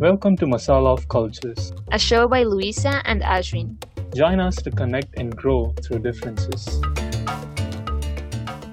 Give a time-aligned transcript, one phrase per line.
[0.00, 3.76] Welcome to Masala of Cultures, a show by Luisa and Ashwin.
[4.14, 6.80] Join us to connect and grow through differences.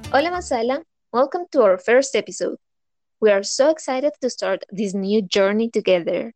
[0.08, 2.56] Hola Masala, welcome to our first episode.
[3.20, 6.32] We are so excited to start this new journey together.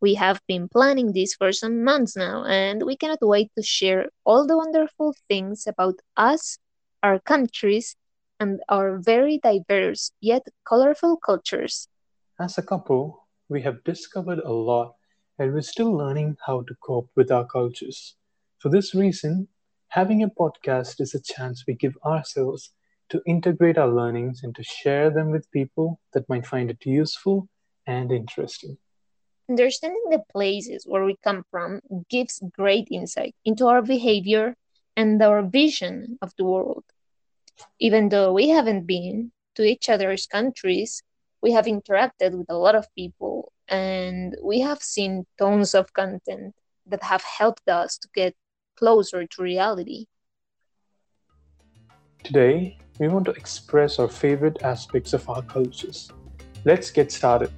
[0.00, 4.06] We have been planning this for some months now, and we cannot wait to share
[4.24, 6.58] all the wonderful things about us,
[7.02, 7.96] our countries,
[8.38, 11.88] and our very diverse yet colorful cultures.
[12.38, 14.94] As a couple, we have discovered a lot
[15.38, 18.16] and we're still learning how to cope with our cultures.
[18.58, 19.48] For this reason,
[19.88, 22.72] having a podcast is a chance we give ourselves
[23.10, 27.48] to integrate our learnings and to share them with people that might find it useful
[27.86, 28.76] and interesting.
[29.48, 31.80] Understanding the places where we come from
[32.10, 34.54] gives great insight into our behavior
[34.94, 36.84] and our vision of the world.
[37.78, 41.02] Even though we haven't been to each other's countries,
[41.40, 46.54] we have interacted with a lot of people and we have seen tons of content
[46.86, 48.34] that have helped us to get
[48.76, 50.06] closer to reality.
[52.24, 56.10] Today, we want to express our favorite aspects of our cultures.
[56.64, 57.52] Let's get started.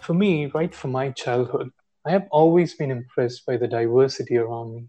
[0.00, 1.70] For me, right from my childhood,
[2.06, 4.88] I have always been impressed by the diversity around me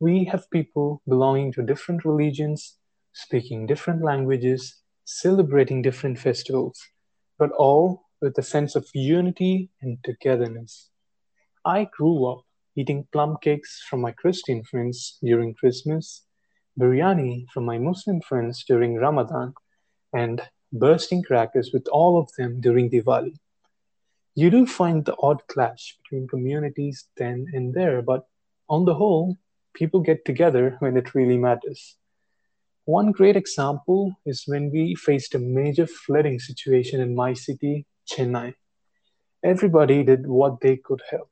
[0.00, 2.76] we have people belonging to different religions,
[3.12, 6.80] speaking different languages, celebrating different festivals,
[7.38, 10.90] but all with a sense of unity and togetherness.
[11.64, 12.44] I grew up
[12.76, 16.24] eating plum cakes from my Christian friends during Christmas,
[16.78, 19.52] biryani from my Muslim friends during Ramadan,
[20.12, 23.34] and bursting crackers with all of them during Diwali.
[24.36, 28.28] You do find the odd clash between communities then and there, but
[28.68, 29.36] on the whole,
[29.74, 31.96] people get together when it really matters.
[32.84, 38.54] One great example is when we faced a major flooding situation in my city, Chennai.
[39.44, 41.30] Everybody did what they could help.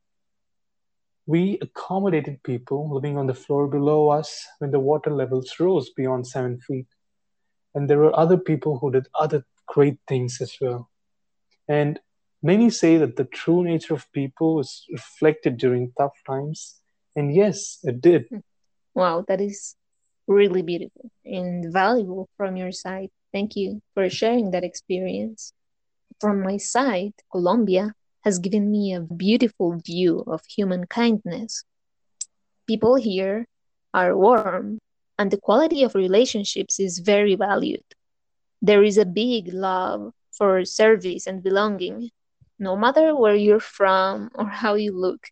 [1.25, 6.27] We accommodated people living on the floor below us when the water levels rose beyond
[6.27, 6.87] seven feet.
[7.75, 10.89] And there were other people who did other great things as well.
[11.67, 11.99] And
[12.41, 16.79] many say that the true nature of people is reflected during tough times
[17.17, 18.29] and yes, it did.
[18.93, 19.75] Wow, that is
[20.27, 23.09] really beautiful and valuable from your side.
[23.33, 25.51] Thank you for sharing that experience.
[26.21, 31.63] From my side, Colombia has given me a beautiful view of human kindness.
[32.67, 33.47] People here
[33.93, 34.77] are warm,
[35.17, 37.83] and the quality of relationships is very valued.
[38.61, 42.11] There is a big love for service and belonging,
[42.59, 45.29] no matter where you're from or how you look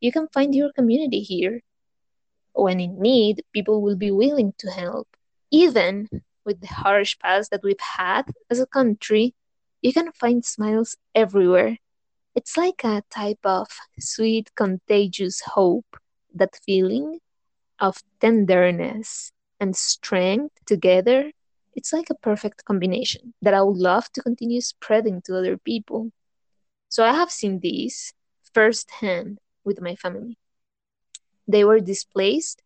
[0.00, 1.62] you can find your community here.
[2.52, 5.08] When in need, people will be willing to help.
[5.50, 6.08] Even
[6.44, 9.34] with the harsh past that we've had as a country,
[9.82, 11.78] you can find smiles everywhere.
[12.34, 15.96] It's like a type of sweet, contagious hope.
[16.34, 17.20] That feeling
[17.80, 21.32] of tenderness and strength together,
[21.74, 26.12] it's like a perfect combination that I would love to continue spreading to other people.
[26.88, 28.12] So I have seen this
[28.52, 30.38] firsthand with my family.
[31.46, 32.62] They were displaced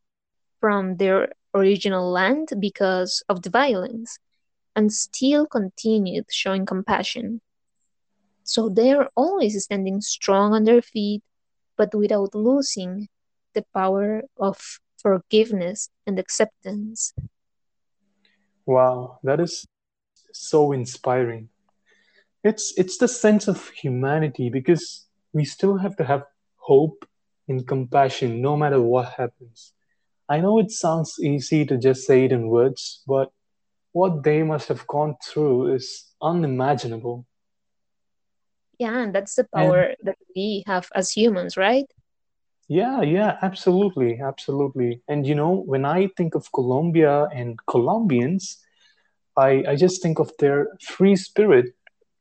[0.61, 4.19] from their original land because of the violence
[4.75, 7.43] and still continued showing compassion.
[8.45, 11.23] So they are always standing strong on their feet,
[11.77, 13.09] but without losing
[13.55, 17.13] the power of forgiveness and acceptance.
[18.67, 19.67] Wow, that is
[20.33, 21.49] so inspiring.
[22.45, 26.25] It's it's the sense of humanity because we still have to have
[26.63, 27.05] hope
[27.49, 29.73] and compassion no matter what happens.
[30.29, 33.31] I know it sounds easy to just say it in words, but
[33.93, 37.27] what they must have gone through is unimaginable.
[38.79, 41.87] Yeah, and that's the power and, that we have as humans, right?
[42.69, 45.03] Yeah, yeah, absolutely, absolutely.
[45.09, 48.59] And you know, when I think of Colombia and Colombians,
[49.37, 51.75] I, I just think of their free spirit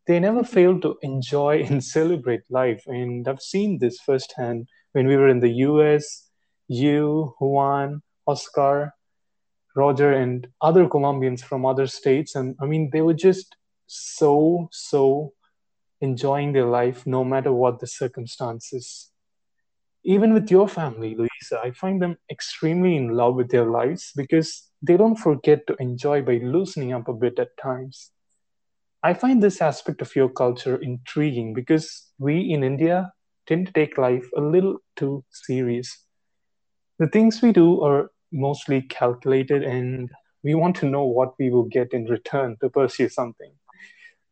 [0.08, 2.84] they never fail to enjoy and celebrate life.
[2.88, 6.30] And I've seen this firsthand when we were in the US,
[6.68, 8.94] you, Juan, Oscar,
[9.76, 12.36] Roger, and other Colombians from other states.
[12.36, 13.56] And I mean, they were just
[13.88, 15.34] so, so
[16.02, 19.12] enjoying their life no matter what the circumstances.
[20.04, 24.68] Even with your family, Luisa, I find them extremely in love with their lives because
[24.82, 28.12] they don't forget to enjoy by loosening up a bit at times.
[29.04, 33.14] I find this aspect of your culture intriguing because we in India
[33.48, 36.06] tend to take life a little too serious.
[37.00, 40.10] The things we do are mostly calculated and
[40.44, 43.54] We want to know what we will get in return to pursue something.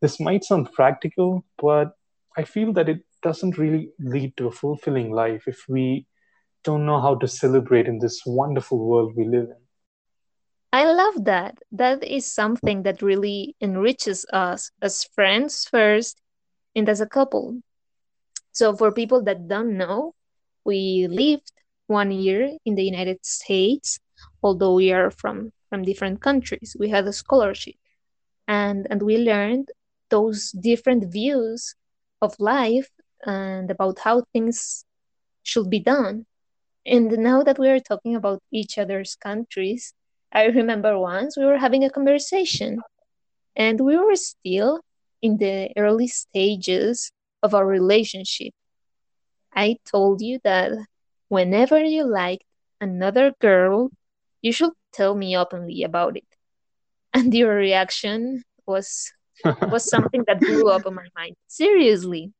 [0.02, 1.92] This might sound practical, but
[2.36, 6.06] I feel that it doesn't really lead to a fulfilling life if we
[6.64, 9.62] don't know how to celebrate in this wonderful world we live in.
[10.72, 11.58] I love that.
[11.72, 16.20] That is something that really enriches us as friends first
[16.74, 17.60] and as a couple.
[18.52, 20.14] So, for people that don't know,
[20.64, 21.52] we lived
[21.86, 23.98] one year in the United States,
[24.42, 26.76] although we are from, from different countries.
[26.78, 27.74] We had a scholarship
[28.46, 29.68] and, and we learned
[30.10, 31.74] those different views
[32.22, 32.90] of life
[33.24, 34.84] and about how things
[35.42, 36.26] should be done.
[36.86, 39.94] And now that we are talking about each other's countries,
[40.32, 42.80] I remember once we were having a conversation
[43.56, 44.80] and we were still
[45.22, 47.10] in the early stages
[47.42, 48.52] of our relationship.
[49.54, 50.72] I told you that
[51.28, 52.44] whenever you liked
[52.80, 53.90] another girl,
[54.42, 56.24] you should tell me openly about it.
[57.14, 59.12] And your reaction was
[59.70, 61.34] was something that blew up on my mind.
[61.48, 62.32] Seriously.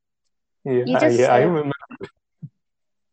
[0.65, 1.73] Yeah, you just yeah, said, I remember.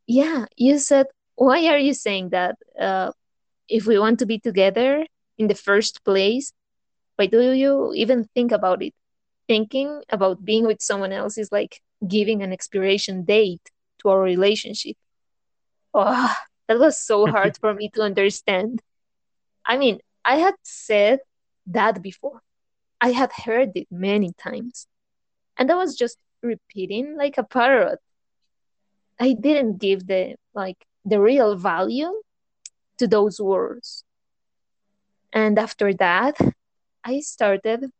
[0.07, 2.57] Yeah, you said, why are you saying that?
[2.79, 3.11] Uh,
[3.69, 5.05] if we want to be together
[5.37, 6.53] in the first place,
[7.15, 8.93] why do you even think about it?
[9.47, 13.61] Thinking about being with someone else is like giving an expiration date
[13.99, 14.95] to our relationship.
[15.93, 16.35] Oh,
[16.67, 18.81] that was so hard for me to understand.
[19.65, 21.19] I mean, I had said
[21.67, 22.41] that before.
[23.01, 24.87] I had heard it many times.
[25.57, 27.99] And I was just repeating like a parrot.
[29.19, 32.13] I didn't give the like the real value
[32.97, 34.03] to those words.
[35.33, 36.37] And after that,
[37.03, 37.91] I started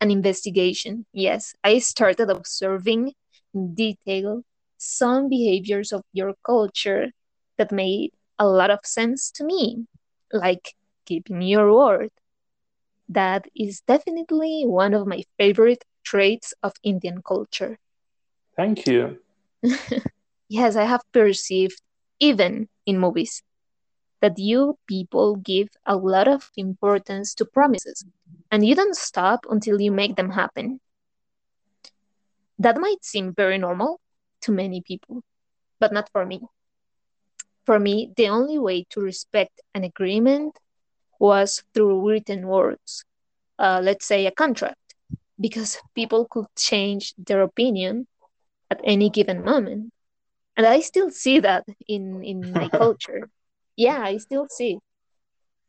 [0.00, 1.06] an investigation.
[1.12, 3.12] Yes, I started observing
[3.54, 4.42] in detail
[4.78, 7.10] some behaviors of your culture
[7.58, 9.86] that made a lot of sense to me,
[10.32, 10.74] like
[11.06, 12.10] keeping your word.
[13.08, 17.78] That is definitely one of my favorite traits of Indian culture.
[18.56, 19.18] Thank you.
[20.48, 21.80] yes, I have perceived,
[22.20, 23.42] even in movies,
[24.20, 28.04] that you people give a lot of importance to promises
[28.50, 30.80] and you don't stop until you make them happen.
[32.58, 34.00] That might seem very normal
[34.42, 35.22] to many people,
[35.78, 36.40] but not for me.
[37.64, 40.58] For me, the only way to respect an agreement
[41.20, 43.04] was through written words,
[43.58, 44.94] uh, let's say a contract,
[45.38, 48.06] because people could change their opinion
[48.70, 49.92] at any given moment.
[50.56, 53.28] And I still see that in, in my culture
[53.78, 54.78] yeah i still see.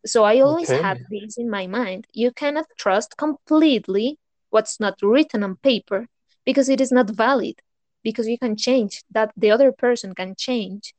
[0.05, 0.81] So i always okay.
[0.81, 2.07] had this in my mind.
[2.13, 4.17] You cannot trust completely
[4.49, 6.07] what's not written on paper
[6.43, 7.55] because it is not valid
[8.03, 10.93] because you can change that the other person can change.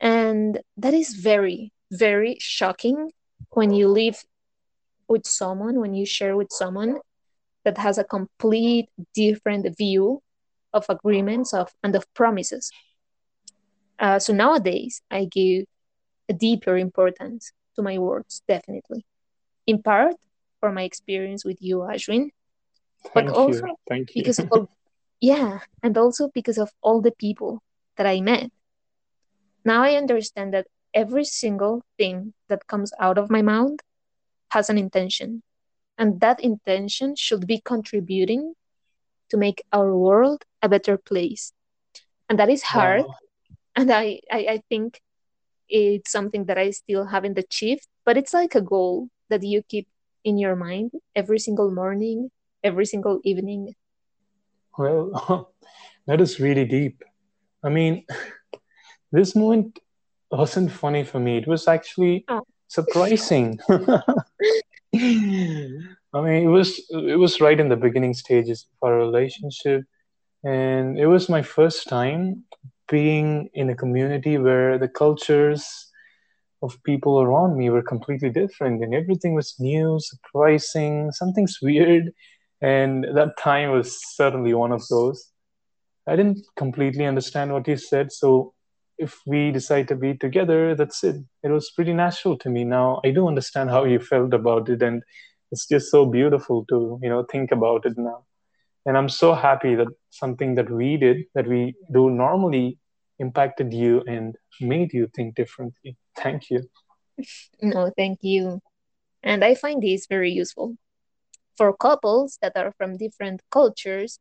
[0.00, 3.10] And that is very very shocking
[3.50, 4.22] when you live
[5.08, 6.98] with someone when you share with someone
[7.64, 10.22] that has a complete different view
[10.72, 12.70] of agreements of and of promises.
[13.98, 15.64] Uh, so nowadays i give
[16.28, 19.04] a deeper importance to my words, definitely.
[19.66, 20.14] In part
[20.60, 22.30] for my experience with you, Ashwin,
[23.14, 23.76] but Thank also you.
[23.88, 24.22] Thank you.
[24.22, 24.68] because of
[25.20, 27.62] yeah, and also because of all the people
[27.96, 28.50] that I met.
[29.64, 33.78] Now I understand that every single thing that comes out of my mouth
[34.50, 35.42] has an intention,
[35.96, 38.54] and that intention should be contributing
[39.30, 41.52] to make our world a better place.
[42.28, 43.02] And that is hard.
[43.02, 43.14] Wow.
[43.76, 45.00] And I, I, I think
[45.68, 49.88] it's something that I still haven't achieved, but it's like a goal that you keep
[50.24, 52.30] in your mind every single morning,
[52.62, 53.74] every single evening.
[54.76, 55.52] Well,
[56.06, 57.02] that is really deep.
[57.62, 58.06] I mean,
[59.12, 59.78] this moment
[60.30, 61.38] wasn't funny for me.
[61.38, 62.42] It was actually oh.
[62.68, 63.58] surprising.
[66.14, 69.84] I mean, it was it was right in the beginning stages of our relationship,
[70.42, 72.44] and it was my first time
[72.88, 75.90] being in a community where the cultures
[76.62, 82.12] of people around me were completely different and everything was new, surprising, something's weird.
[82.60, 85.30] And that time was certainly one of those.
[86.08, 88.54] I didn't completely understand what you said, so
[88.96, 91.16] if we decide to be together, that's it.
[91.44, 92.64] It was pretty natural to me.
[92.64, 95.02] Now I do understand how you felt about it, and
[95.52, 98.24] it's just so beautiful to you know think about it now
[98.88, 102.78] and i'm so happy that something that we did that we do normally
[103.18, 105.96] impacted you and made you think differently.
[106.16, 106.62] Thank you.
[107.62, 108.60] No thank you.
[109.22, 110.76] And i find this very useful
[111.56, 114.18] for couples that are from different cultures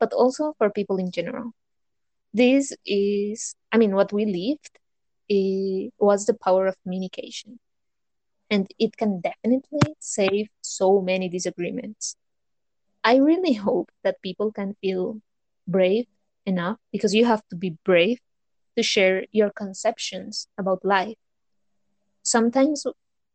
[0.00, 1.52] but also for people in general.
[2.34, 4.74] This is i mean what we lived
[5.28, 7.58] it was the power of communication.
[8.50, 12.16] And it can definitely save so many disagreements.
[13.04, 15.20] I really hope that people can feel
[15.66, 16.06] brave
[16.46, 18.18] enough because you have to be brave
[18.76, 21.16] to share your conceptions about life.
[22.22, 22.86] Sometimes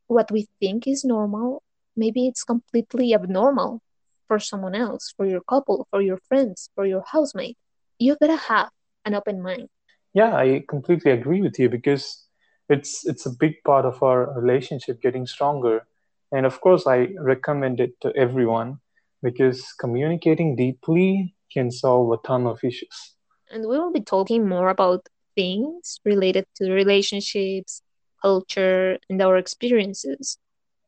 [0.07, 1.63] what we think is normal,
[1.95, 3.81] maybe it's completely abnormal
[4.27, 7.57] for someone else, for your couple, for your friends, for your housemate.
[7.99, 8.69] You gotta have
[9.05, 9.69] an open mind.
[10.13, 12.25] Yeah, I completely agree with you because
[12.69, 15.87] it's it's a big part of our relationship getting stronger.
[16.31, 18.79] And of course, I recommend it to everyone
[19.21, 23.15] because communicating deeply can solve a ton of issues.
[23.49, 27.81] And we will be talking more about things related to relationships,
[28.21, 30.37] culture, and our experiences.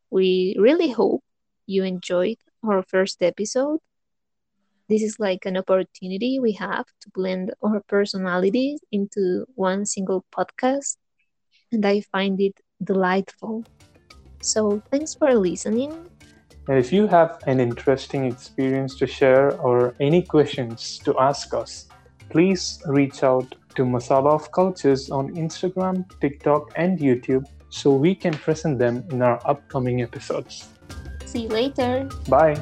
[0.10, 1.24] We really hope
[1.66, 3.80] you enjoyed our first episode.
[4.90, 10.98] This is like an opportunity we have to blend our personalities into one single podcast,
[11.72, 13.66] and I find it delightful.
[14.42, 16.10] So, thanks for listening.
[16.70, 21.88] And if you have an interesting experience to share or any questions to ask us,
[22.30, 28.36] please reach out to Masala of Cultures on Instagram, TikTok, and YouTube so we can
[28.36, 30.68] present them in our upcoming episodes.
[31.26, 32.08] See you later.
[32.28, 32.56] Bye.